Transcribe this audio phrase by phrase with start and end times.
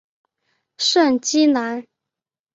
[0.79, 1.85] 圣基兰。